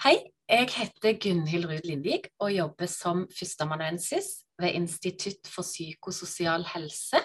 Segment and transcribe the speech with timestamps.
[0.00, 0.16] Hei,
[0.48, 7.20] jeg heter Gunhild Ruud Lindvik og jobber som førsteamanuensis ved Institutt for psykososial helse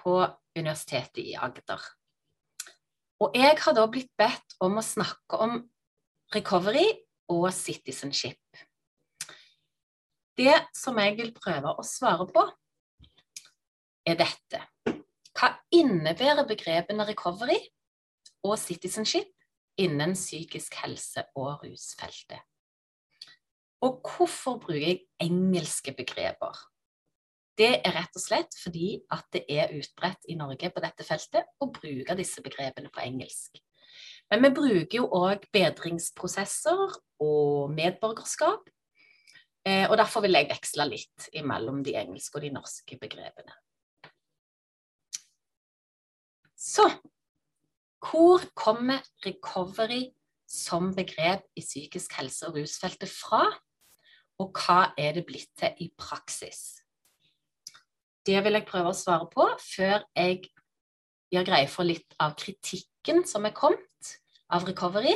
[0.00, 0.16] på
[0.58, 1.84] Universitetet i Agder.
[3.22, 5.54] Og jeg har da blitt bedt om å snakke om
[6.34, 6.88] recovery
[7.30, 8.42] og citizenship.
[10.34, 12.42] Det som jeg vil prøve å svare på,
[14.02, 14.64] er dette.
[15.30, 17.62] Hva innebærer begrepene recovery
[18.42, 19.30] og citizenship
[19.80, 22.40] innen psykisk helse og rusfeltet?
[23.84, 26.56] Og hvorfor bruker jeg engelske begreper?
[27.56, 31.48] Det er rett og slett fordi at det er utbredt i Norge på dette feltet
[31.60, 33.60] å bruke disse begrepene på engelsk.
[34.30, 38.66] Men vi bruker jo òg bedringsprosesser og medborgerskap.
[39.66, 43.54] Eh, og derfor vil jeg veksle litt mellom de engelske og de norske begrepene.
[46.56, 46.88] Så
[48.02, 50.10] hvor kommer recovery
[50.46, 53.44] som begrep i psykisk helse- og rusfeltet fra?
[54.38, 56.82] Og hva er det blitt til i praksis?
[58.26, 60.42] Det vil jeg prøve å svare på før jeg
[61.32, 64.12] gjør greie for litt av kritikken som er kommet
[64.52, 65.14] av recovery,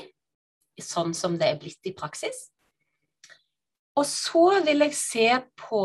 [0.80, 2.48] sånn som det er blitt i praksis.
[3.98, 5.28] Og så vil jeg se
[5.58, 5.82] på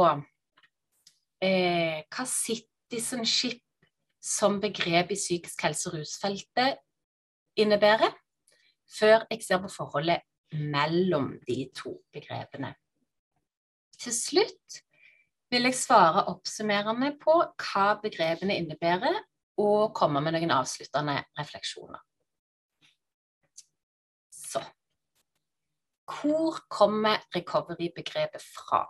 [1.43, 3.61] eh, hva citizenship
[4.23, 6.84] som begrep i psykisk helse- og rusfeltet
[7.57, 8.13] innebærer,
[8.99, 10.25] før jeg ser på forholdet
[10.55, 12.73] mellom de to begrepene.
[13.99, 14.81] Til slutt
[15.51, 19.23] vil jeg svare oppsummerende på hva begrepene innebærer,
[19.61, 22.01] og komme med noen avsluttende refleksjoner.
[24.31, 24.59] Så
[26.05, 28.83] Hvor kommer recovery-begrepet fra?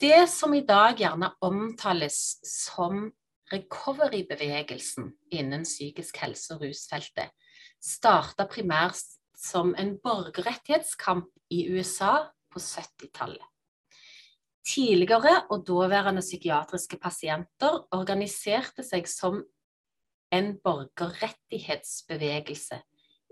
[0.00, 3.06] Det som i dag gjerne omtales som
[3.54, 7.28] recovery-bevegelsen innen psykisk helse- og rusfeltet
[7.84, 9.04] starta primært
[9.38, 12.14] som en borgerrettighetskamp i USA
[12.52, 13.44] på 70-tallet.
[14.64, 19.44] Tidligere og daværende psykiatriske pasienter organiserte seg som
[20.32, 22.80] en borgerrettighetsbevegelse,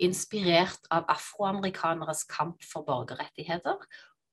[0.02, 3.78] inspirert av afroamerikaneres kamp for borgerrettigheter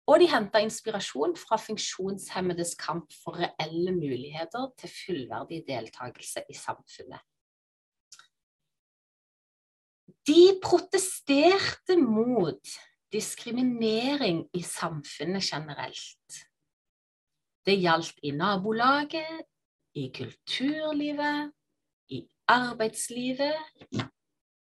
[0.09, 7.21] og de henta inspirasjon fra funksjonshemmedes kamp for reelle muligheter til fullverdig deltakelse i samfunnet.
[10.25, 12.73] De protesterte mot
[13.13, 16.41] diskriminering i samfunnet generelt.
[17.65, 19.45] Det gjaldt i nabolaget,
[19.93, 21.51] i kulturlivet,
[22.09, 23.61] i arbeidslivet,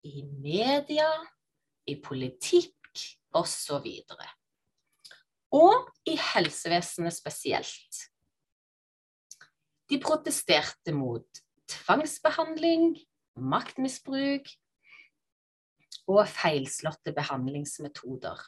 [0.04, 1.10] i media,
[1.86, 3.02] i politikk
[3.34, 4.22] osv og
[6.08, 8.08] i helsevesenet spesielt.
[9.90, 12.96] De protesterte mot tvangsbehandling,
[13.36, 14.48] maktmisbruk
[16.08, 18.40] og feilslåtte behandlingsmetoder.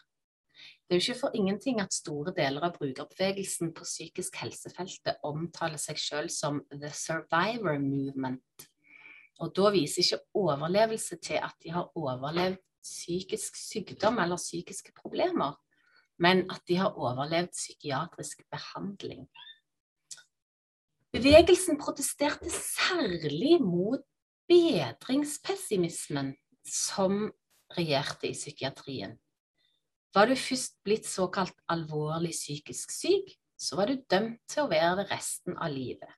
[0.84, 5.80] Det er jo ikke for ingenting at store deler av brukerbevegelsen på psykisk helsefeltet omtaler
[5.80, 8.68] seg selv som the survivor movement.
[9.42, 15.56] Og da viser ikke overlevelse til at de har overlevd psykisk sykdom eller psykiske problemer,
[16.18, 19.26] men at de har overlevd psykiatrisk behandling.
[21.14, 24.02] Bevegelsen protesterte særlig mot
[24.50, 26.32] bedringspessimismen
[26.66, 27.28] som
[27.76, 29.14] regjerte i psykiatrien.
[30.14, 35.02] Var du først blitt såkalt alvorlig psykisk syk, så var du dømt til å være
[35.02, 36.10] det resten av livet.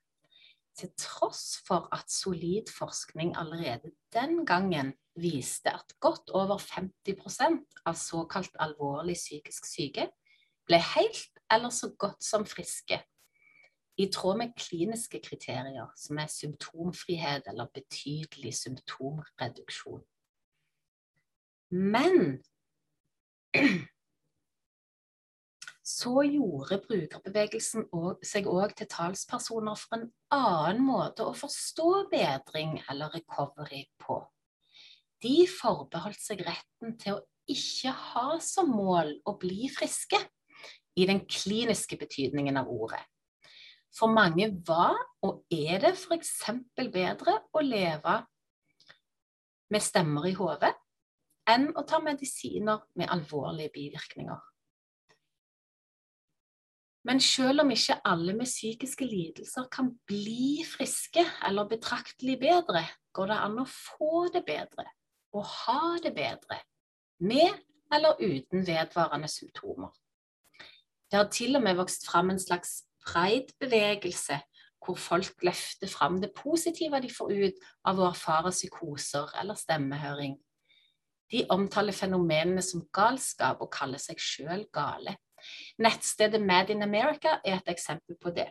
[0.77, 7.97] Til tross for at solid forskning allerede den gangen viste at godt over 50% av
[7.97, 10.09] såkalt alvorlig psykisk syke
[10.67, 12.99] ble helt eller så godt som friske,
[13.97, 20.03] i tråd med kliniske kriterier som er symptomfrihet eller betydelig symptomreduksjon.
[21.71, 22.43] Men
[25.97, 27.87] så gjorde brukerbevegelsen
[28.25, 34.21] seg òg til talspersoner for en annen måte å forstå bedring eller recovery på
[35.23, 40.19] de forbeholdt seg retten til å ikke ha som mål å bli friske,
[40.97, 43.03] i den kliniske betydningen av ordet.
[43.93, 46.31] For mange var, og er det f.eks.
[46.75, 48.15] bedre å leve
[49.73, 50.73] med stemmer i hodet
[51.47, 54.41] enn å ta medisiner med alvorlige bivirkninger.
[57.07, 62.83] Men selv om ikke alle med psykiske lidelser kan bli friske eller betraktelig bedre,
[63.15, 64.89] går det an å få det bedre
[65.35, 66.57] og ha det bedre,
[67.19, 67.53] med
[67.93, 69.91] eller uten vedvarende symptomer.
[71.11, 74.39] Det har til og med vokst fram en slags pride-bevegelse,
[74.83, 80.35] hvor folk løfter fram det positive de får ut av å erfare psykoser eller stemmehøring.
[81.31, 85.15] De omtaler fenomenene som galskap og kaller seg sjøl gale.
[85.83, 88.49] Nettstedet Mad in America er et eksempel på det.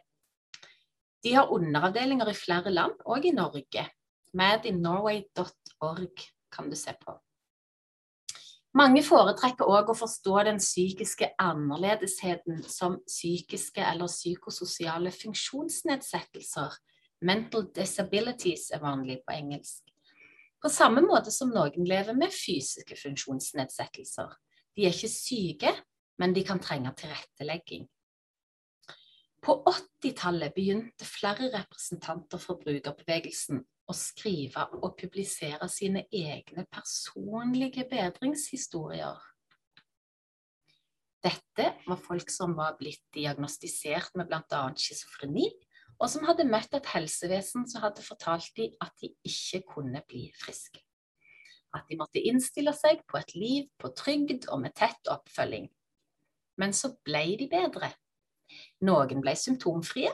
[1.24, 3.90] De har underavdelinger i flere land, og i Norge.
[4.34, 7.16] madinnorway.org kan du se på.
[8.76, 16.76] Mange foretrekker òg å forstå den psykiske annerledesheten som psykiske eller psykososiale funksjonsnedsettelser.
[17.24, 19.80] Mental disabilities er vanlig på engelsk.
[20.60, 24.36] På samme måte som noen lever med fysiske funksjonsnedsettelser.
[24.76, 25.72] De er ikke syke,
[26.20, 27.86] men de kan trenge tilrettelegging.
[29.46, 39.20] På 80-tallet begynte flere representanter for brukerbevegelsen å skrive og publisere sine egne personlige bedringshistorier.
[41.22, 44.62] Dette var folk som var blitt diagnostisert med bl.a.
[44.78, 45.46] schizofreni,
[45.96, 50.26] og som hadde møtt et helsevesen som hadde fortalt dem at de ikke kunne bli
[50.36, 50.82] friske.
[51.74, 55.70] At de måtte innstille seg på et liv på trygd og med tett oppfølging.
[56.60, 57.90] Men så ble de bedre.
[58.86, 60.12] Noen ble symptomfrie,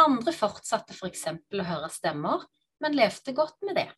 [0.00, 1.24] andre fortsatte f.eks.
[1.50, 2.46] For å høre stemmer,
[2.80, 3.88] men levde godt med det.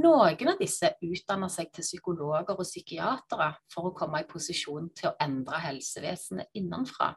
[0.00, 5.10] Noen av disse utdanna seg til psykologer og psykiatere for å komme i posisjon til
[5.10, 7.10] å endre helsevesenet innenfra.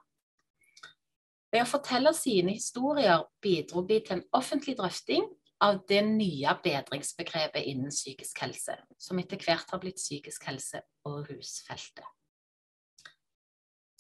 [1.54, 5.28] Ved å fortelle sine historier bidro de til en offentlig drøfting
[5.62, 11.30] av det nye bedringsbegrepet innen psykisk helse, som etter hvert har blitt psykisk helse og
[11.30, 12.10] rusfeltet.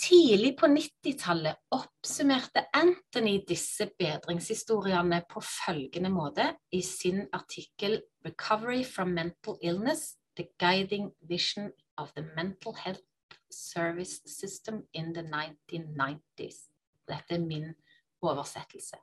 [0.04, 9.14] Tidlig på 90-tallet oppsummerte Anthony disse bedringshistoriene på følgende måte i sin artikkel 'Recovery from
[9.16, 13.08] Mental Illness The Guiding Vision of the Mental Health
[13.52, 16.68] Service System in the 1990s'.
[17.08, 17.72] Dette er min
[18.22, 19.00] oversettelse.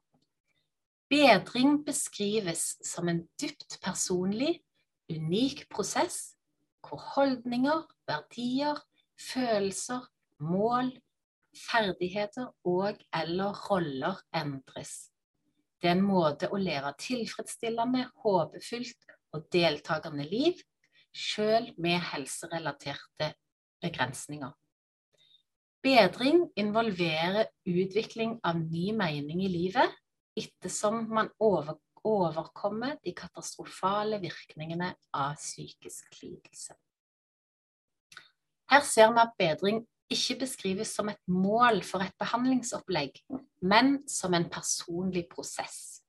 [1.09, 4.61] Bedring beskrives som en dypt personlig,
[5.09, 6.37] unik prosess
[6.85, 8.77] hvor holdninger, verdier,
[9.17, 10.05] følelser,
[10.41, 10.91] mål,
[11.57, 15.11] ferdigheter og eller roller endres.
[15.81, 20.59] Det er en måte å leve tilfredsstillende, håpefullt og deltakende liv,
[21.11, 23.33] sjøl med helserelaterte
[23.83, 24.53] begrensninger.
[25.81, 29.95] Bedring involverer utvikling av ny mening i livet
[30.37, 36.77] ettersom man over, overkommer de katastrofale virkningene av psykisk lidelse.
[38.71, 43.23] Her ser vi at bedring ikke beskrives som et mål for et behandlingsopplegg,
[43.63, 46.01] men som en personlig prosess.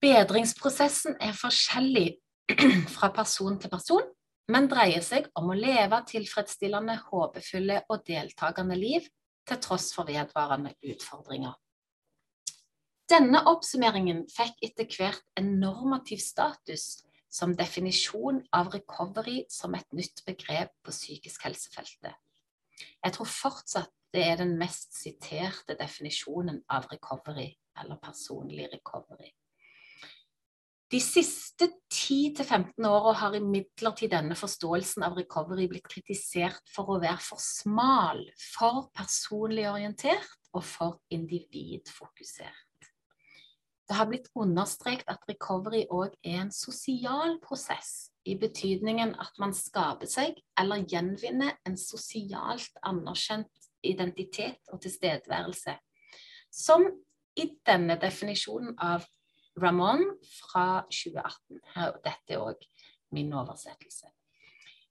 [0.00, 2.08] Bedringsprosessen er forskjellig
[2.96, 4.06] fra person til person,
[4.50, 9.04] men dreier seg om å leve tilfredsstillende, håpefulle og deltakende liv
[9.46, 11.52] til tross for vedvarende utfordringer.
[13.10, 20.24] Denne oppsummeringen fikk etter hvert en normativ status som definisjon av recovery som et nytt
[20.26, 22.14] begrep på psykisk helsefeltet.
[23.04, 29.30] Jeg tror fortsatt det er den mest siterte definisjonen av recovery, eller personlig recovery.
[30.90, 37.22] De siste 10-15 åra har imidlertid denne forståelsen av recovery blitt kritisert for å være
[37.22, 38.24] for smal,
[38.56, 42.69] for personlig orientert og for individfokusert.
[43.90, 49.50] Det har blitt understreket at recovery òg er en sosial prosess, i betydningen at man
[49.56, 55.74] skaper seg eller gjenvinner en sosialt anerkjent identitet og tilstedeværelse,
[56.54, 56.86] som
[57.34, 59.08] i denne definisjonen av
[59.58, 60.04] Ramón
[60.36, 61.58] fra 2018.
[62.04, 62.62] Dette er òg
[63.10, 64.06] min oversettelse.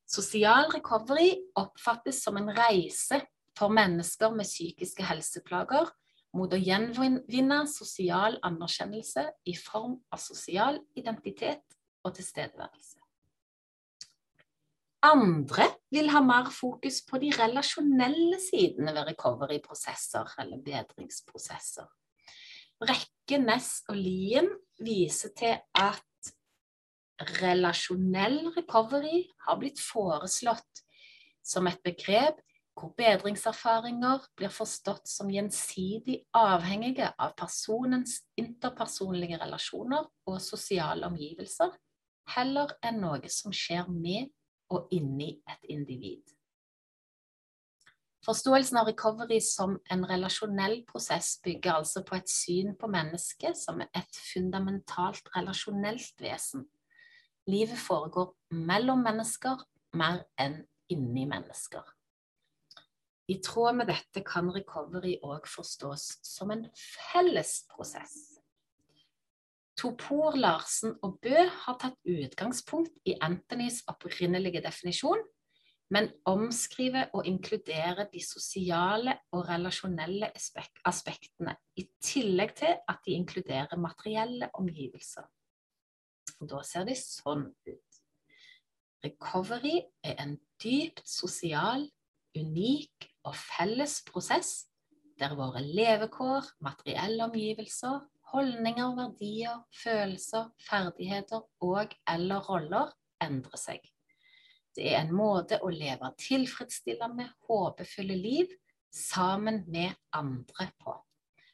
[0.09, 3.21] Sosial recovery oppfattes som en reise
[3.55, 5.88] for mennesker med psykiske helseplager
[6.38, 11.63] mot å gjenvinne sosial anerkjennelse i form av sosial identitet
[12.05, 13.00] og tilstedeværelse.
[15.05, 21.88] Andre vil ha mer fokus på de relasjonelle sidene ved recovery-prosesser eller bedringsprosesser.
[22.83, 24.50] Rekke, Ness og Lien
[24.83, 26.03] viser til at
[27.39, 30.83] relasjonell recovery har blitt foreslått
[31.43, 32.39] som et begrep
[32.79, 41.74] hvor bedringserfaringer blir forstått som gjensidig avhengige av personens interpersonlige relasjoner og sosiale omgivelser,
[42.36, 44.31] heller enn noe som skjer med
[44.71, 46.24] og inni et individ.
[48.25, 53.79] Forståelsen av recovery som en relasjonell prosess bygger altså på et syn på mennesket som
[53.81, 56.67] et fundamentalt relasjonelt vesen.
[57.50, 59.63] Livet foregår mellom mennesker
[59.98, 60.59] mer enn
[60.91, 61.88] inni mennesker.
[63.29, 68.15] I tråd med dette kan recovery òg forstås som en felles prosess.
[69.79, 75.21] Topor, Larsen og Bø har tatt utgangspunkt i Anthonys opprinnelige definisjon,
[75.93, 80.31] men omskriver og inkluderer de sosiale og relasjonelle
[80.86, 85.29] aspektene, i tillegg til at de inkluderer materielle omgivelser.
[86.41, 88.01] Og da ser de sånn ut.
[89.05, 91.88] Recovery er en dypt sosial,
[92.36, 94.65] unik og felles prosess
[95.19, 98.00] der våre levekår, materielle omgivelser
[98.33, 102.91] holdninger, verdier, følelser, ferdigheter og eller roller
[103.24, 103.83] endrer seg.
[104.75, 108.53] Det er en måte å leve tilfredsstillende, håpefulle liv
[108.93, 110.93] sammen med andre på.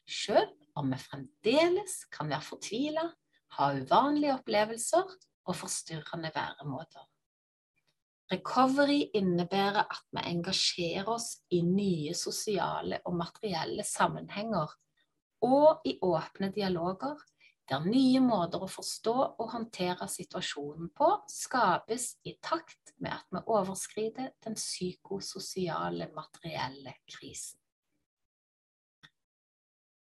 [0.06, 3.08] Selv om vi fremdeles kan være fortvila,
[3.56, 5.16] ha uvanlige opplevelser
[5.46, 7.02] og forstyrrende væremåter.
[8.32, 14.72] Recovery innebærer at vi engasjerer oss i nye sosiale og materielle sammenhenger
[15.46, 17.20] og i åpne dialoger
[17.70, 23.42] der nye måter å forstå og håndtere situasjonen på skapes i takt med at vi
[23.42, 27.58] overskrider den psykososiale, materielle krisen.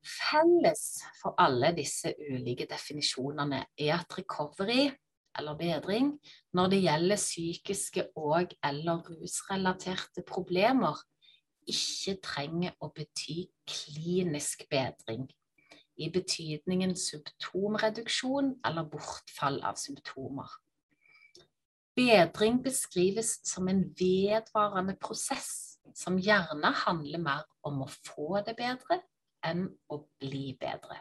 [0.07, 0.83] Felles
[1.19, 4.91] for alle disse ulike definisjonene er at recovery,
[5.37, 6.19] eller bedring,
[6.53, 10.97] når det gjelder psykiske og- eller rusrelaterte problemer,
[11.67, 15.27] ikke trenger å bety klinisk bedring,
[15.97, 20.47] i betydningen symptomreduksjon eller bortfall av symptomer.
[21.97, 28.99] Bedring beskrives som en vedvarende prosess som gjerne handler mer om å få det bedre
[29.45, 30.99] enn å bli bedre.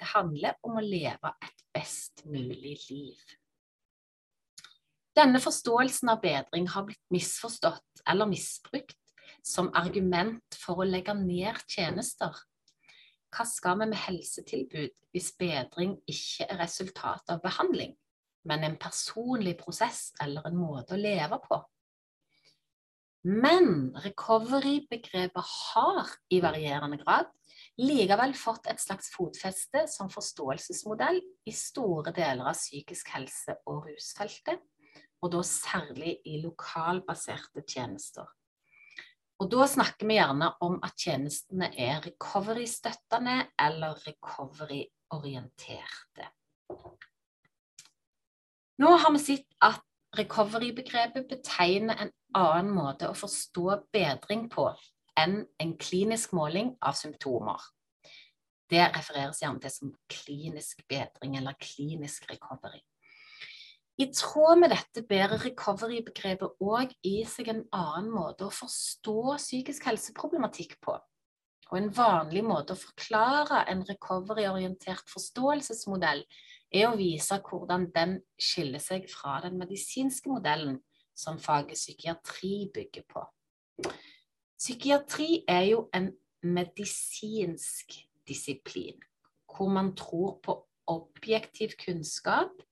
[0.00, 3.39] Det handler om å leve et best mulig liv.
[5.16, 8.96] Denne forståelsen av bedring har blitt misforstått eller misbrukt
[9.42, 12.36] som argument for å legge ned tjenester.
[13.30, 17.96] Hva skal vi med helsetilbud hvis bedring ikke er resultat av behandling,
[18.46, 21.60] men en personlig prosess eller en måte å leve på?
[23.26, 27.28] Men recovery-begrepet har i varierende grad
[27.80, 34.62] likevel fått et slags fotfeste som forståelsesmodell i store deler av psykisk helse- og rusfeltet,
[35.20, 38.26] og da særlig i lokalbaserte tjenester.
[39.40, 46.26] Og da snakker vi gjerne om at tjenestene er recovery-støttende eller recovery-orienterte.
[48.80, 49.80] Nå har vi sett at
[50.18, 54.70] recovery-begrepet betegner en annen måte å forstå bedring på
[55.20, 57.60] enn en klinisk måling av symptomer.
[58.70, 62.80] Det refereres gjerne til som klinisk bedring eller klinisk recovery.
[63.98, 69.88] I tråd med dette bærer recovery-begrepet òg i seg en annen måte å forstå psykisk
[69.90, 70.94] helseproblematikk på.
[71.70, 76.24] Og en vanlig måte å forklare en recovery-orientert forståelsesmodell
[76.70, 80.80] er å vise hvordan den skiller seg fra den medisinske modellen
[81.14, 83.26] som faget psykiatri bygger på.
[84.60, 86.10] Psykiatri er jo en
[86.42, 88.98] medisinsk disiplin,
[89.50, 90.56] hvor man tror på
[90.90, 92.62] objektiv kunnskap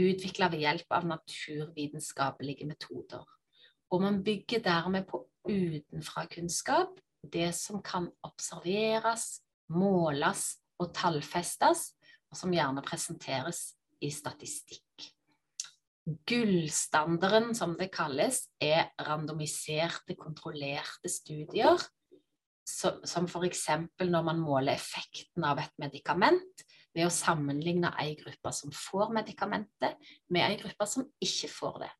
[0.00, 3.24] utvikla ved hjelp av naturvitenskapelige metoder.
[3.90, 6.98] Og man bygger dermed på utenfrakunnskap,
[7.32, 11.90] det som kan observeres, måles og tallfestes,
[12.30, 15.10] og som gjerne presenteres i statistikk.
[16.26, 21.82] Gullstandarden, som det kalles, er randomiserte, kontrollerte studier.
[22.66, 23.66] Som, f.eks.
[24.06, 26.64] når man måler effekten av et medikament,
[26.96, 31.90] ved å sammenligne ei gruppe som får medikamentet, med ei gruppe som ikke får det.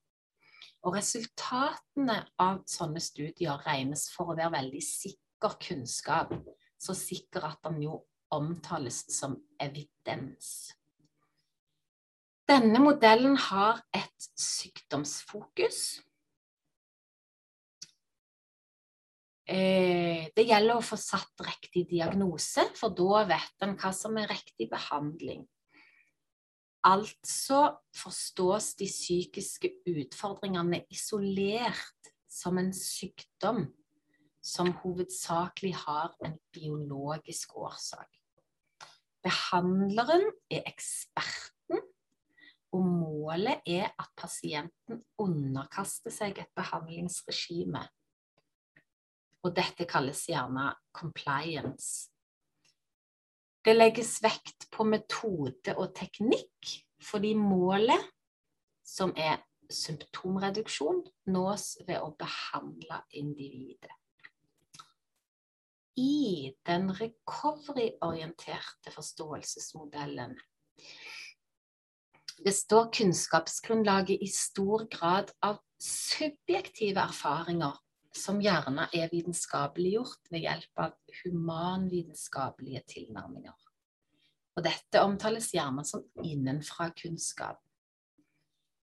[0.88, 6.32] Og resultatene av sånne studier regnes for å være veldig sikker kunnskap.
[6.80, 7.98] Så sikker at den jo
[8.32, 10.70] omtales som evidens.
[12.48, 16.00] Denne modellen har et sykdomsfokus
[19.50, 24.68] det gjelder å få satt riktig diagnose, for da vet en hva som er riktig
[24.70, 25.42] behandling.
[26.86, 27.64] Altså
[27.98, 33.66] forstås de psykiske utfordringene isolert som en sykdom
[34.40, 38.08] som hovedsakelig har en biologisk årsak.
[39.20, 41.82] Behandleren er eksperten,
[42.72, 47.82] og målet er at pasienten underkaster seg et behandlingsregime
[49.44, 52.10] og dette kalles gjerne compliance.
[53.64, 58.00] Det legges vekt på metode og teknikk, fordi målet,
[58.84, 63.92] som er symptomreduksjon, nås ved å behandle individet.
[66.00, 70.38] I den recovery-orienterte forståelsesmodellen
[72.44, 77.76] består kunnskapsgrunnlaget i stor grad av subjektive erfaringer
[78.16, 83.56] som gjerne er vitenskapeliggjort ved hjelp av humanvitenskapelige tilnærminger.
[84.58, 87.60] Og dette omtales gjerne som innenfra kunnskap.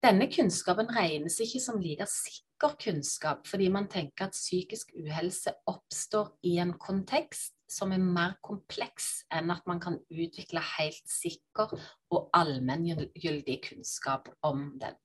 [0.06, 6.30] Denne kunnskapen regnes ikke som like sikker kunnskap, fordi man tenker at psykisk uhelse oppstår
[6.46, 11.74] i en kontekst som er mer kompleks enn at man kan utvikle helt sikker
[12.14, 14.96] og allmenngyldig kunnskap om den.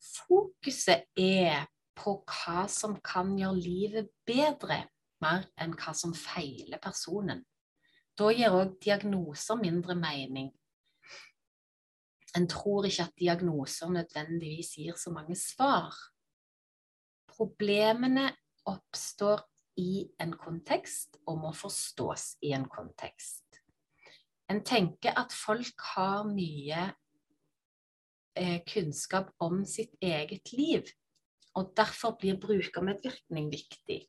[0.00, 4.84] Fokuset er på hva som kan gjøre livet bedre,
[5.22, 7.44] mer enn hva som feiler personen.
[8.18, 10.50] Da gir òg diagnoser mindre mening.
[12.34, 15.94] En tror ikke at diagnoser nødvendigvis gir så mange svar.
[17.30, 18.28] Problemene
[18.66, 19.42] oppstår
[19.78, 23.60] i en kontekst og må forstås i en kontekst.
[24.50, 26.82] En tenker at folk har mye
[28.36, 30.90] eh, kunnskap om sitt eget liv,
[31.54, 34.00] og derfor blir brukermedvirkning viktig.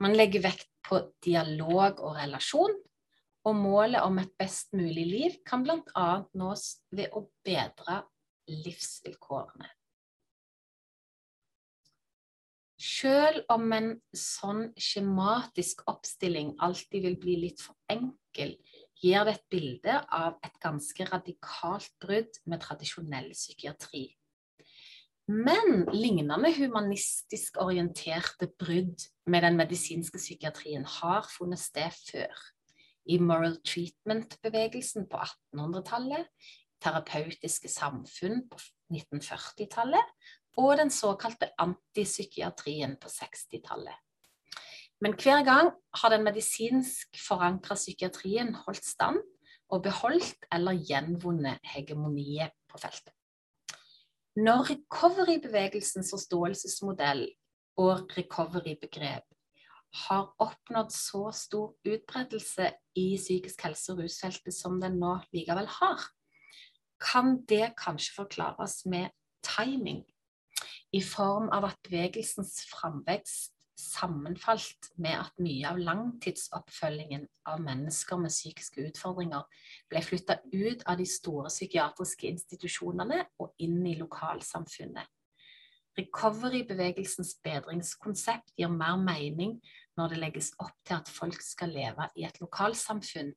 [0.00, 2.74] Man legger vekt på dialog og relasjon,
[3.44, 6.08] og målet om et best mulig liv kan bl.a.
[6.38, 8.02] nås ved å bedre
[8.50, 9.70] livsvilkårene.
[12.82, 18.56] Selv om en sånn skjematisk oppstilling alltid vil bli litt for enkel,
[18.98, 24.08] gir det et bilde av et ganske radikalt brudd med tradisjonell psykiatri.
[25.32, 32.34] Men lignende humanistisk orienterte brudd med den medisinske psykiatrien har funnet sted før.
[33.08, 36.28] I moral treatment-bevegelsen på 1800-tallet,
[36.84, 38.60] terapeutiske samfunn på
[38.92, 40.12] 1940-tallet
[40.60, 43.96] og den såkalte antipsykiatrien på 60-tallet.
[45.00, 45.72] Men hver gang
[46.02, 49.24] har den medisinsk forankra psykiatrien holdt stand
[49.72, 53.14] og beholdt eller gjenvunnet hegemoniet på feltet.
[54.32, 57.26] Når recovery-bevegelsens forståelsesmodell
[57.76, 59.26] og recovery-begrep
[60.06, 66.00] har oppnådd så stor utbredelse i psykisk helse- og rusfeltet som den nå likevel har,
[66.96, 69.12] kan det kanskje forklares med
[69.44, 70.00] timing
[70.96, 73.51] i form av at bevegelsens framvekst
[73.82, 79.44] sammenfalt med at mye av langtidsoppfølgingen av mennesker med psykiske utfordringer
[79.90, 85.08] ble flytta ut av de store psykiatriske institusjonene og inn i lokalsamfunnet.
[85.98, 89.58] Recovery-bevegelsens bedringskonsept gir mer mening
[89.98, 93.34] når det legges opp til at folk skal leve i et lokalsamfunn,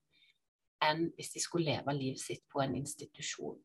[0.86, 3.58] enn hvis de skulle leve livet sitt på en institusjon.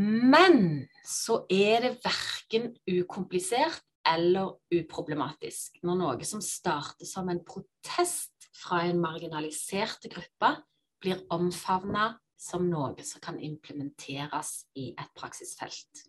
[0.00, 8.48] Men så er det verken ukomplisert eller uproblematisk når noe som starter som en protest
[8.56, 10.54] fra en marginalisert gruppe,
[11.00, 16.06] blir omfavna som noe som kan implementeres i et praksisfelt.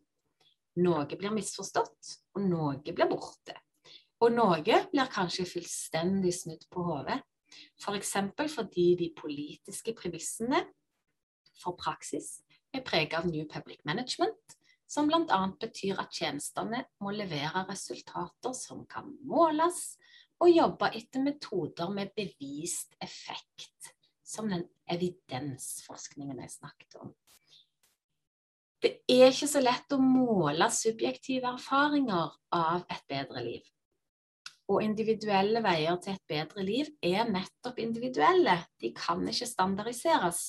[0.79, 3.57] Noe blir misforstått, og noe blir borte.
[4.21, 7.19] Og noe blir kanskje fullstendig snudd på hodet.
[7.81, 8.13] F.eks.
[8.37, 10.63] For fordi de politiske premissene
[11.59, 12.39] for praksis
[12.71, 14.55] er preget av New Public Management,
[14.91, 15.39] som bl.a.
[15.59, 19.95] betyr at tjenestene må levere resultater som kan måles,
[20.41, 23.93] og jobbe etter metoder med bevist effekt,
[24.25, 27.11] som den evidensforskningen jeg snakket om.
[28.81, 33.67] Det er ikke så lett å måle subjektive erfaringer av et bedre liv.
[34.71, 38.57] Og individuelle veier til et bedre liv er nettopp individuelle.
[38.81, 40.41] De kan ikke standardiseres.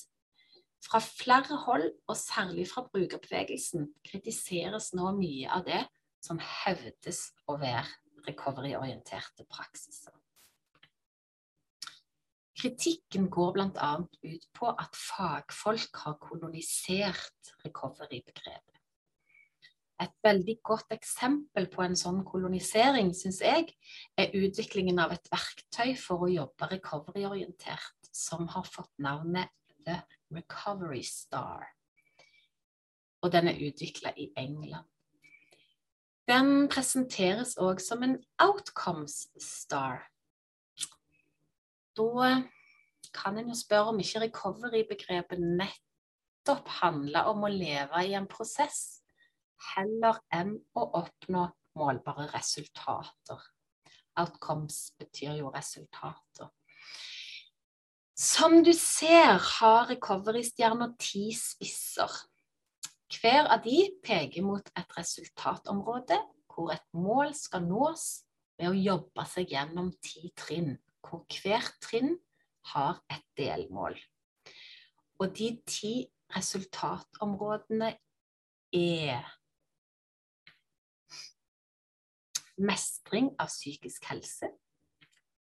[0.83, 5.85] Fra flere hold, og særlig fra brukerbevegelsen, kritiseres nå mye av det
[6.23, 7.87] som hevdes å være
[8.27, 10.15] recovery-orienterte praksiser.
[12.59, 13.95] Kritikken går bl.a.
[14.03, 18.79] ut på at fagfolk har kolonisert recovery-begrepet.
[20.03, 23.71] Et veldig godt eksempel på en sånn kolonisering, syns jeg,
[24.19, 29.51] er utviklingen av et verktøy for å jobbe recovery-orientert, som har fått navnet
[29.85, 30.03] The
[30.35, 31.67] Recovery Star.
[33.23, 34.89] Og den er utvikla i England.
[36.29, 40.07] Den presenteres òg som en Outcomes Star.
[41.99, 42.35] Da
[43.15, 49.03] kan en jo spørre om ikke recovery-begrepet nettopp handler om å leve i en prosess,
[49.75, 53.43] heller enn å oppnå målbare resultater.
[54.19, 56.51] Outcomes betyr jo resultater.
[58.15, 62.13] Som du ser, har recovery-stjerna ti spisser.
[63.13, 66.19] Hver av de peker mot et resultatområde
[66.53, 68.27] hvor et mål skal nås
[68.61, 72.19] ved å jobbe seg gjennom ti trinn, hvor hvert trinn
[72.75, 73.97] har et delmål.
[75.17, 75.95] Og de ti
[76.37, 77.95] resultatområdene
[78.77, 79.33] er
[82.61, 84.53] mestring av psykisk helse,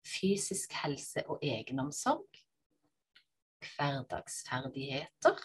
[0.09, 2.46] fysisk helse og egenomsorg,
[3.65, 5.41] hverdagsferdigheter,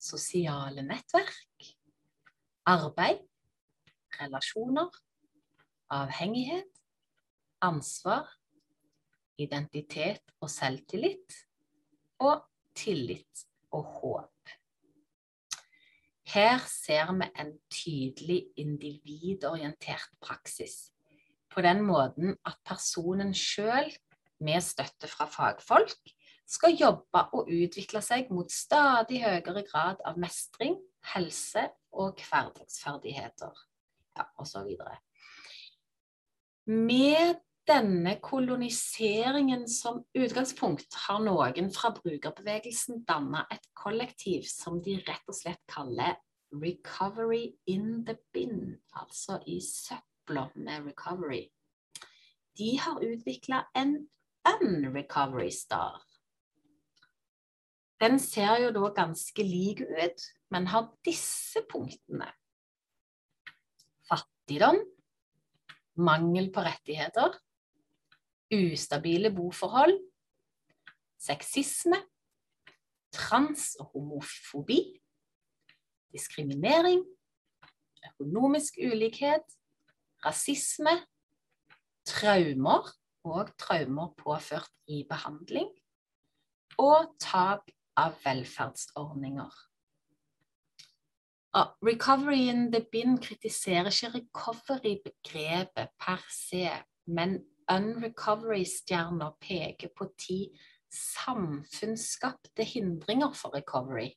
[0.00, 1.68] sosiale nettverk,
[2.66, 3.22] arbeid,
[4.20, 4.90] relasjoner,
[5.90, 6.70] avhengighet,
[7.64, 8.28] ansvar,
[9.38, 11.40] identitet og selvtillit,
[12.22, 12.44] og
[12.76, 14.30] tillit og håp.
[16.34, 20.90] Her ser vi en tydelig individorientert praksis.
[21.50, 23.92] På den måten at personen sjøl,
[24.44, 26.10] med støtte fra fagfolk,
[26.46, 30.76] skal jobbe og utvikle seg mot stadig høyere grad av mestring,
[31.14, 33.64] helse og hverdagsferdigheter,
[34.18, 34.70] ja, osv.
[36.66, 45.28] Med denne koloniseringen som utgangspunkt har noen fra brukerbevegelsen danna et kollektiv som de rett
[45.28, 46.18] og slett kaller
[46.52, 51.48] 'recovery in the bin', altså i søpla med recovery.
[52.58, 54.08] De har utvikla en
[54.44, 56.04] unrecovery star.
[58.02, 62.26] Den ser jo da ganske lik ut, men har disse punktene.
[64.08, 64.80] Fattigdom,
[65.96, 67.38] mangel på rettigheter,
[68.54, 69.96] ustabile boforhold,
[71.18, 72.02] sexisme,
[73.14, 74.80] trans- og homofobi,
[76.12, 77.04] diskriminering,
[78.10, 79.46] økonomisk ulikhet,
[80.24, 80.98] rasisme,
[82.04, 82.90] traumer
[83.24, 85.70] og traumer påført i behandling,
[86.78, 89.54] og tap av velferdsordninger.
[91.54, 96.66] Og recovery in the bin kritiserer ikke recovery-begrepet per se,
[97.06, 97.38] men
[97.70, 100.38] unrecovery-stjerner peker på ti
[100.90, 104.10] samfunnsskapte hindringer for recovery.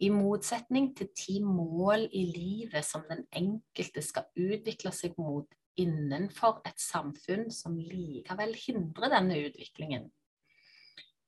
[0.00, 5.46] I motsetning til ti mål i livet som den enkelte skal utvikle seg mot
[5.78, 10.08] innenfor et samfunn som likevel hindrer denne utviklingen.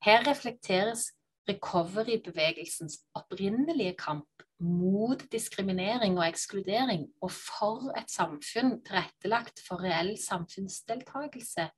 [0.04, 1.12] Her reflekteres
[1.48, 11.68] recovery-bevegelsens opprinnelige kamp mot diskriminering og ekskludering, og for et samfunn tilrettelagt for reell samfunnsdeltagelse,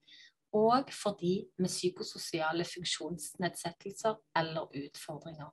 [0.53, 5.51] og for de med psykososiale funksjonsnedsettelser eller utfordringer.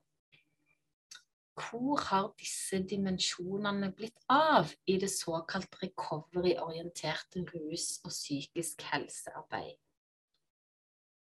[1.54, 9.78] Hvor har disse dimensjonene blitt av i det såkalt recovery-orienterte rus- og psykisk helsearbeid?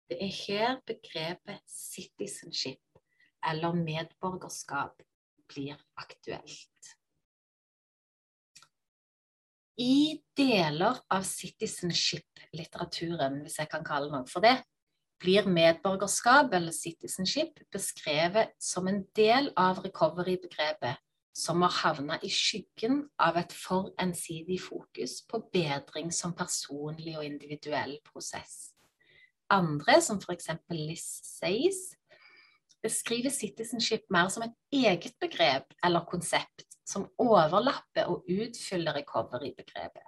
[0.07, 2.79] Det er her begrepet citizenship,
[3.51, 5.03] eller medborgerskap,
[5.49, 6.97] blir aktuelt.
[9.77, 14.57] I deler av citizenship-litteraturen, hvis jeg kan kalle noe for det,
[15.21, 20.97] blir medborgerskap eller citizenship beskrevet som en del av recovery-begrepet
[21.37, 27.27] som har havna i skyggen av et for ensidig fokus på bedring som personlig og
[27.27, 28.76] individuell prosess.
[29.51, 30.49] Andre, som f.eks.
[30.71, 31.95] Liz Says,
[32.83, 40.07] beskriver citizenship mer som et eget begrep eller konsept som overlapper og utfyller recovery-begrepet.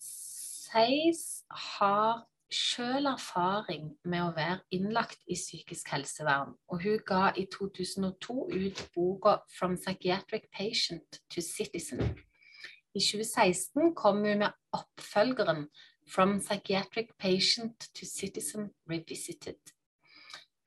[0.00, 7.46] Says har selv erfaring med å være innlagt i psykisk helsevern, og hun ga i
[7.52, 12.16] 2002 ut boka 'From Psychiatric Patient to Citizen'.
[12.94, 15.68] I 2016 kom hun med oppfølgeren
[16.10, 19.74] 'From Psychiatric Patient to Citizen Revisited'.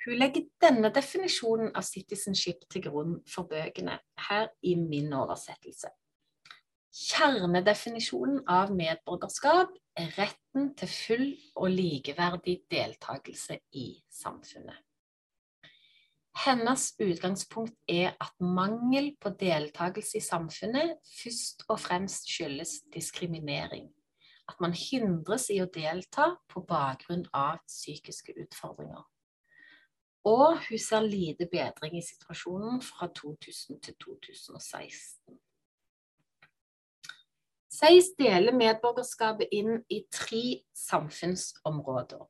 [0.05, 3.97] Hun legger denne definisjonen av citizenship til grunn for bøkene,
[4.29, 5.91] her i min oversettelse.
[6.93, 11.25] Kjernedefinisjonen av medborgerskap er retten til full
[11.55, 14.77] og likeverdig deltakelse i samfunnet.
[16.45, 23.91] Hennes utgangspunkt er at mangel på deltakelse i samfunnet først og fremst skyldes diskriminering.
[24.49, 29.05] At man hindres i å delta på bakgrunn av psykiske utfordringer.
[30.27, 35.39] Og hun ser lite bedring i situasjonen fra 2000 til 2016.
[37.73, 40.43] Seis deler medborgerskapet inn i tre
[40.77, 42.21] samfunnsområder.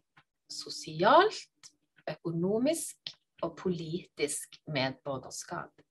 [0.50, 1.74] Sosialt,
[2.10, 3.12] økonomisk
[3.44, 5.84] og politisk medborgerskap.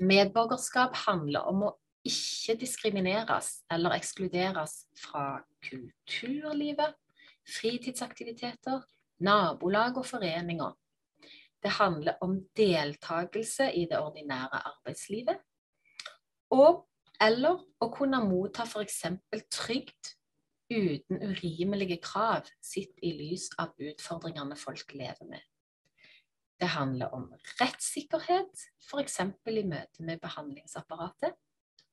[0.00, 1.72] Medborgerskap handler om å
[2.04, 6.94] ikke diskrimineres eller ekskluderes fra kulturlivet,
[7.48, 8.80] fritidsaktiviteter,
[9.20, 10.72] nabolag og foreninger.
[11.62, 15.36] Det handler om deltakelse i det ordinære arbeidslivet.
[16.50, 16.86] Og
[17.20, 19.02] eller å kunne motta f.eks.
[19.52, 20.14] trygd,
[20.70, 25.42] uten urimelige krav, sitt i lys av utfordringene folk lever med.
[26.60, 27.26] Det handler om
[27.58, 29.18] rettssikkerhet, f.eks.
[29.20, 31.36] i møte med behandlingsapparatet.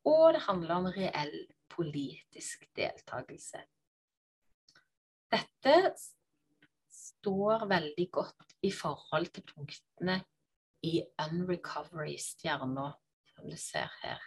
[0.08, 1.36] Og det handler om reell
[1.72, 3.60] politisk deltakelse.
[5.32, 5.76] Dette
[6.88, 10.22] står veldig godt i forhold til punktene
[10.88, 12.88] i Unrecovery-stjerna,
[13.34, 14.22] som du ser her.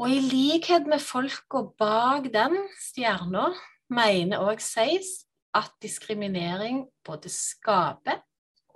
[0.00, 3.50] Og i likhet med folka bak den stjerna,
[3.92, 8.22] mener òg Seis at diskriminering både skaper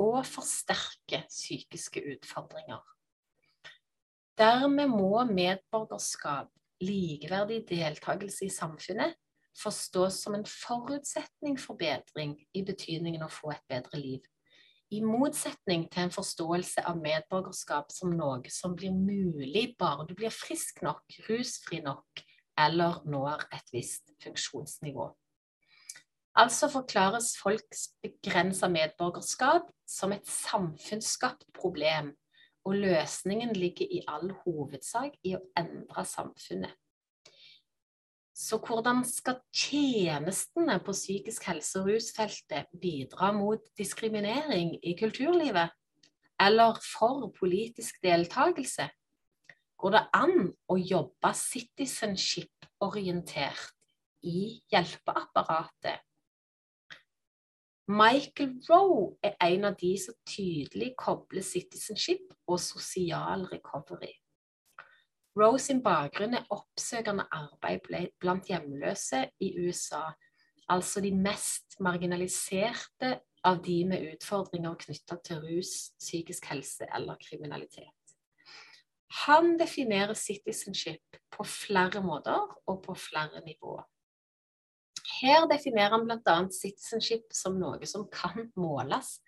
[0.02, 2.82] og forsterker psykiske utfordringer.
[4.38, 6.48] Dermed må medborgerskap,
[6.82, 9.14] likeverdig deltakelse i samfunnet,
[9.54, 14.24] forstås som en forutsetning for bedring i betydningen å få et bedre liv.
[14.90, 20.34] I motsetning til en forståelse av medborgerskap som noe som blir mulig bare du blir
[20.34, 22.24] frisk nok, rusfri nok
[22.58, 25.08] eller når et visst funksjonsnivå.
[26.34, 32.10] Altså forklares folks begrensa medborgerskap som et samfunnsskapt problem,
[32.64, 36.72] og løsningen ligger i all hovedsak i å endre samfunnet.
[38.34, 45.70] Så hvordan skal tjenestene på psykisk helse- og rusfeltet bidra mot diskriminering i kulturlivet?
[46.40, 48.88] Eller for politisk deltakelse?
[49.78, 53.70] Går det an å jobbe citizenship-orientert
[54.26, 56.02] i hjelpeapparatet?
[57.86, 64.14] Michael Rowe er en av de som tydelig kobler citizenship og sosial recovery.
[65.36, 67.84] Roe sin bakgrunn er oppsøkende arbeid
[68.22, 70.06] blant hjemløse i USA,
[70.72, 78.16] altså de mest marginaliserte av de med utfordringer knytta til rus, psykisk helse eller kriminalitet.
[79.26, 83.84] Han definerer citizenship på flere måter og på flere nivåer.
[85.20, 86.36] Her definerer han bl.a.
[86.52, 89.18] citizenship som noe som kan måles.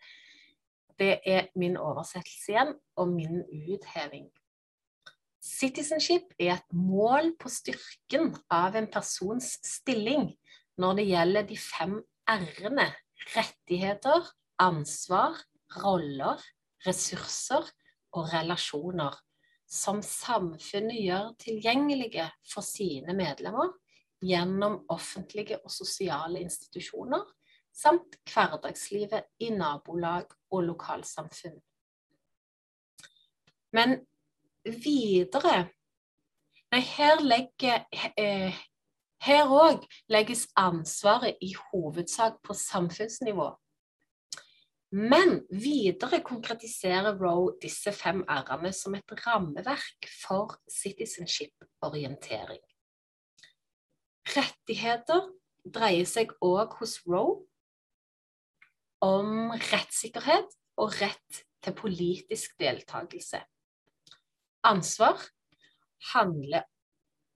[0.96, 4.30] Det er min oversettelse igjen, og min utheving
[5.46, 10.32] Citizenship er et mål på styrken av en persons stilling
[10.80, 11.94] når det gjelder de fem
[12.26, 12.88] r-ene
[13.36, 14.26] rettigheter,
[14.58, 15.38] ansvar,
[15.84, 16.42] roller,
[16.86, 17.68] ressurser
[18.16, 19.14] og relasjoner
[19.70, 23.70] som samfunnet gjør tilgjengelige for sine medlemmer
[24.24, 27.24] gjennom offentlige og sosiale institusjoner,
[27.76, 31.58] samt hverdagslivet i nabolag og lokalsamfunn.
[33.76, 33.98] Men
[34.64, 35.66] videre
[36.72, 37.84] Nei, her legger
[38.18, 38.56] eh,
[39.22, 43.46] Her òg legges ansvaret i hovedsak på samfunnsnivå.
[44.92, 52.62] Men videre konkretiserer Roe disse fem r-ene som et rammeverk for citizenship-orientering.
[54.34, 55.28] Rettigheter
[55.62, 57.42] dreier seg òg hos Roe
[59.04, 63.40] om rettssikkerhet og rett til politisk deltakelse.
[64.66, 65.20] Ansvar
[66.12, 66.66] handler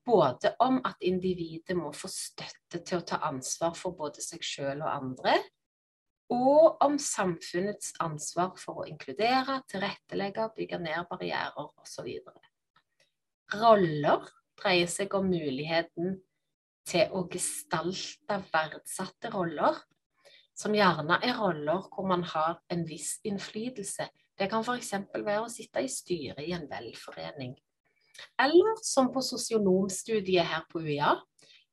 [0.06, 4.86] både om at individet må få støtte til å ta ansvar for både seg selv
[4.86, 5.36] og andre,
[6.30, 12.06] og om samfunnets ansvar for å inkludere, tilrettelegge, bygge ned barrierer osv.
[13.58, 14.28] Roller
[14.60, 16.20] dreier seg om muligheten
[16.88, 19.78] til å gestalte verdsatte roller,
[20.56, 24.08] som gjerne er roller hvor man har en viss innflytelse,
[24.40, 24.94] det kan f.eks.
[25.14, 27.54] være å sitte i styret i en velforening.
[28.40, 31.14] Eller som på sosionomstudiet her på UiA,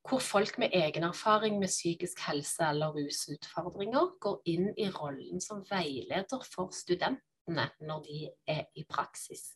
[0.08, 5.64] hvor folk med egen erfaring med psykisk helse eller rusutfordringer går inn i rollen som
[5.68, 9.50] veileder for studentene når de er i praksis.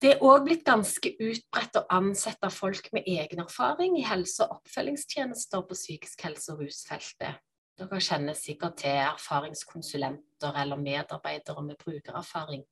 [0.00, 4.54] Det er òg blitt ganske utbredt å ansette folk med egen erfaring i helse- og
[4.54, 7.42] oppfølgingstjenester på psykisk helse- og rusfeltet.
[7.76, 12.64] Dere kjenner sikkert til erfaringskonsulenter eller medarbeidere med brukererfaring.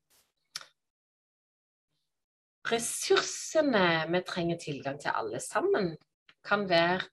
[2.68, 5.96] Ressursene vi trenger tilgang til alle sammen,
[6.44, 7.04] kan være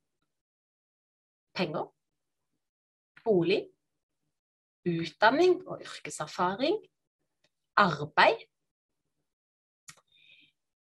[1.55, 1.91] penger,
[3.23, 3.61] bolig,
[4.87, 6.79] utdanning og yrkeserfaring,
[7.75, 8.47] arbeid.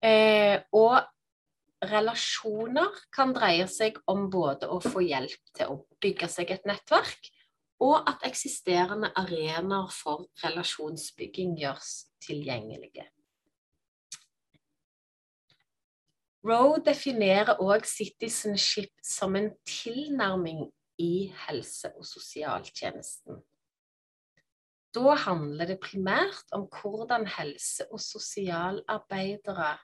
[0.07, 1.01] Eh, og
[1.87, 7.33] relasjoner kan dreie seg om både å få hjelp til å bygge seg et nettverk,
[7.83, 13.09] og at eksisterende arenaer for relasjonsbygging gjøres tilgjengelige.
[16.47, 20.69] Roe definerer òg citizenship som en tilnærming
[21.03, 23.43] i helse- og sosialtjenesten.
[24.95, 29.75] Da handler det primært om hvordan helse- og sosialarbeidere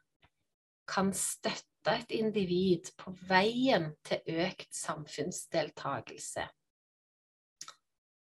[0.93, 6.45] kan støtte et individ på veien til økt samfunnsdeltagelse.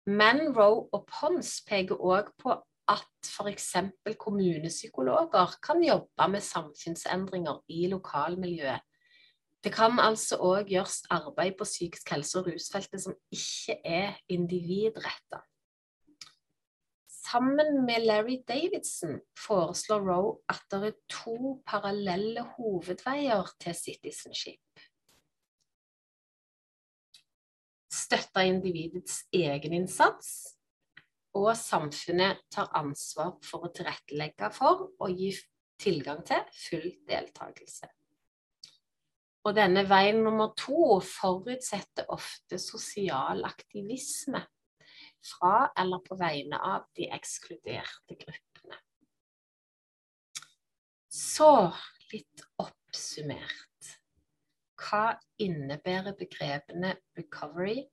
[0.05, 2.53] Men Roe og Pons peker òg på
[2.91, 3.71] at f.eks.
[4.21, 8.83] kommunepsykologer kan jobbe med samfunnsendringer i lokalmiljøet.
[9.65, 15.41] Det kan altså òg gjøres arbeid på psykisk helse- og rusfeltet som ikke er individretta.
[17.31, 24.83] Sammen med Larry Davidson foreslår Roe at det er to parallelle hovedveier til citizenship.
[27.93, 30.29] Støtte individets egeninnsats,
[31.35, 35.31] og samfunnet tar ansvar for å tilrettelegge for og gi
[35.81, 37.89] tilgang til full deltakelse.
[39.45, 44.43] Og denne veien nummer to forutsetter ofte sosial aktivisme
[45.25, 48.79] fra eller på vegne av de ekskluderte gruppene.
[51.09, 51.51] Så
[52.11, 53.91] litt oppsummert.
[54.75, 57.85] Hva innebærer begrepene recovery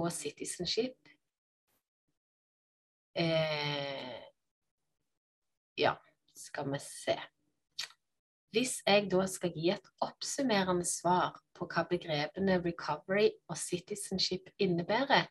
[0.00, 0.96] og citizenship?
[3.14, 4.24] Eh,
[5.78, 5.94] ja,
[6.34, 7.14] skal vi se.
[8.54, 15.26] Hvis jeg da skal gi et oppsummerende svar på hva begrepene recovery og citizenship innebærer,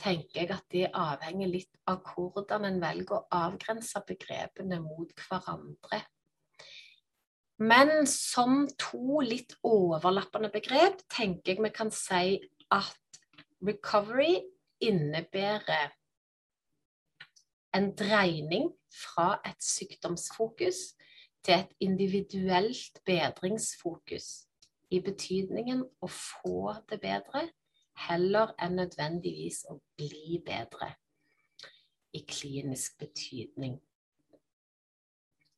[0.00, 6.02] tenker jeg at de avhenger litt av hvordan en velger å avgrense begrepene mot hverandre.
[7.62, 12.40] Men som to litt overlappende begrep tenker jeg vi kan si
[12.74, 13.20] at
[13.64, 14.40] recovery
[14.82, 15.94] innebærer
[17.74, 20.94] en dreining fra et sykdomsfokus
[21.44, 24.46] til et individuelt bedringsfokus,
[24.90, 27.48] i betydningen å få det bedre
[28.06, 30.92] heller enn nødvendigvis å bli bedre
[32.14, 33.78] i klinisk betydning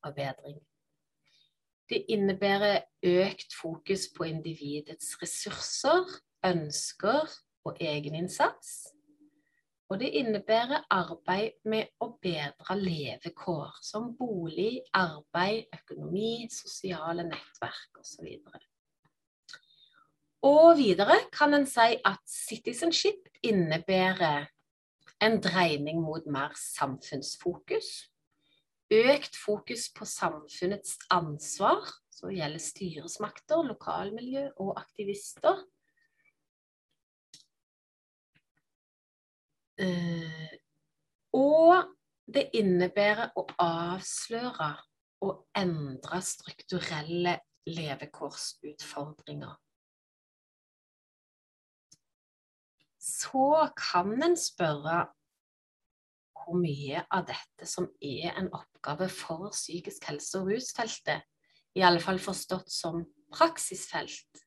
[0.07, 0.59] av bedring.
[1.87, 6.07] Det innebærer økt fokus på individets ressurser,
[6.46, 7.31] ønsker
[7.66, 8.92] og egeninnsats.
[9.87, 18.33] Og det innebærer arbeid med å bedre levekår, som bolig, arbeid, økonomi, sosiale nettverk osv.
[20.44, 24.46] Og videre kan en si at citizenship innebærer
[25.22, 28.11] en dreining mot mer samfunnsfokus,
[28.92, 35.64] økt fokus på samfunnets ansvar, som gjelder styresmakter, lokalmiljø og aktivister.
[39.77, 40.53] Uh,
[41.37, 41.90] og
[42.33, 44.70] det innebærer å avsløre
[45.27, 47.37] og endre strukturelle
[47.68, 49.57] levekårsutfordringer.
[53.07, 55.07] Så kan en spørre
[56.47, 61.23] hvor mye av dette som er en oppgave for psykisk helse- og rusfeltet,
[61.77, 64.47] i alle fall forstått som praksisfelt.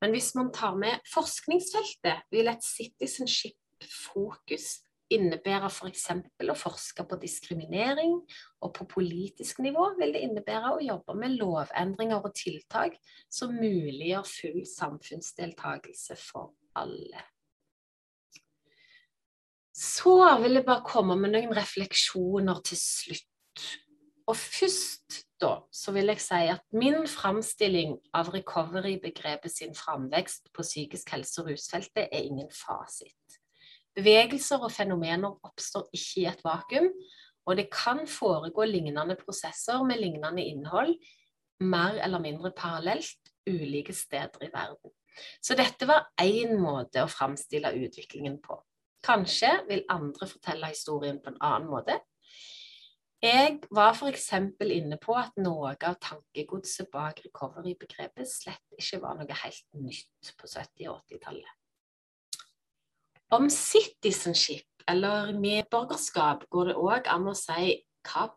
[0.00, 4.66] Men hvis man tar med forskningsfeltet, vil et citizenship-fokus
[5.10, 6.06] innebære f.eks.
[6.36, 8.20] For å forske på diskriminering,
[8.62, 12.92] og på politisk nivå vil det innebære å jobbe med lovendringer og tiltak
[13.32, 17.20] som muliggjør full samfunnsdeltakelse for alle.
[19.78, 23.66] Så vil jeg bare komme med noen refleksjoner til slutt.
[24.28, 30.64] Og først da, så vil jeg si at min framstilling av recovery-begrepet sin framvekst på
[30.66, 33.38] psykisk helse- og rusfeltet er ingen fasit.
[33.94, 36.90] Bevegelser og fenomener oppstår ikke i et vakuum,
[37.46, 40.98] og det kan foregå lignende prosesser med lignende innhold
[41.60, 44.92] mer eller mindre parallelt ulike steder i verden.
[45.42, 48.58] Så dette var én måte å framstille utviklingen på.
[49.04, 51.98] Kanskje vil andre fortelle historien på en annen måte.
[53.22, 54.28] Jeg var f.eks.
[54.62, 60.46] inne på at noe av tankegodset bak recovery-begrepet slett ikke var noe helt nytt på
[60.46, 61.54] 70- og 80-tallet.
[63.34, 67.74] Om citizenship, eller medborgerskap, går det òg an å si
[68.06, 68.28] hva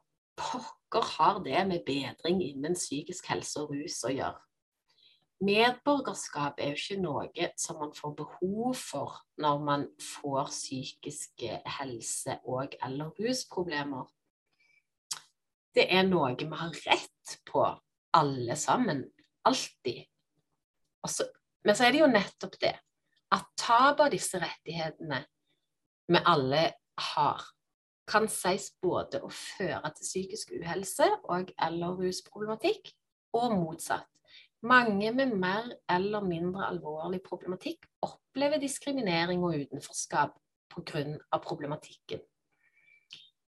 [0.41, 4.41] pokker har det med bedring innen psykisk helse og rus å gjøre?
[5.41, 12.39] Medborgerskap er jo ikke noe som man får behov for når man får psykiske helse-
[12.45, 14.05] og eller rusproblemer.
[15.75, 17.65] Det er noe vi har rett på,
[18.13, 19.05] alle sammen.
[19.45, 20.03] Alltid.
[21.03, 21.25] Også,
[21.65, 22.75] men så er det jo nettopp det
[23.31, 25.23] at tap av disse rettighetene
[26.11, 26.63] vi alle
[27.13, 27.43] har,
[28.11, 32.91] kan sies både å føre til psykisk uhelse og eller rusproblematikk,
[33.31, 34.09] og motsatt.
[34.61, 40.35] Mange med mer eller mindre alvorlig problematikk opplever diskriminering og utenforskap
[40.71, 41.39] pga.
[41.41, 42.21] problematikken.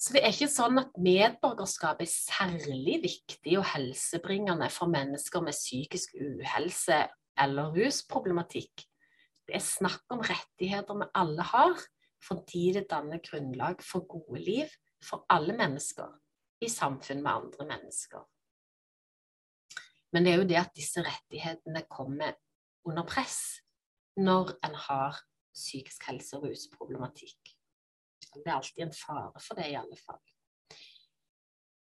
[0.00, 5.56] Så det er ikke sånn at medborgerskap er særlig viktig og helsebringende for mennesker med
[5.56, 6.98] psykisk uhelse
[7.40, 8.84] eller rusproblematikk.
[9.44, 11.78] Det er snakk om rettigheter vi alle har,
[12.24, 14.72] fordi det danner grunnlag for gode liv
[15.04, 16.08] for alle mennesker
[16.64, 18.24] i samfunn med andre mennesker.
[20.14, 22.36] Men det er jo det at disse rettighetene kommer
[22.86, 23.58] under press
[24.14, 25.18] når en har
[25.54, 27.50] psykisk helse- og rusproblematikk.
[28.34, 30.22] Det er alltid en fare for det, i alle fall.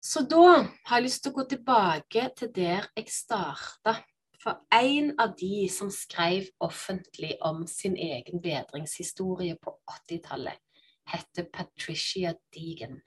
[0.04, 4.00] Så da har jeg lyst til å gå tilbake til der jeg starta.
[4.44, 10.60] For en av de som skrev offentlig om sin egen bedringshistorie på 80-tallet,
[11.08, 12.98] heter Patricia Deegan.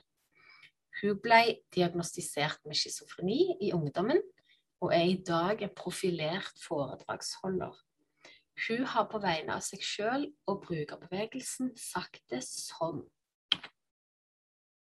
[1.03, 1.43] Hun ble
[1.77, 4.23] diagnostisert med schizofreni i ungdommen,
[4.81, 7.75] og er i dag en profilert foredragsholder.
[8.69, 13.05] Hun har på vegne av seg sjøl og brukerbevegelsen sagt det sånn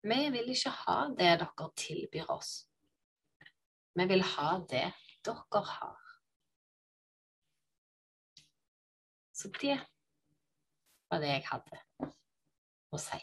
[0.01, 2.65] vi vil ikke ha det dere tilbyr oss.
[3.93, 4.88] Vi vil ha det
[5.25, 5.99] dere har.
[9.34, 9.77] Så det
[11.09, 11.84] var det jeg hadde
[12.91, 13.21] å si.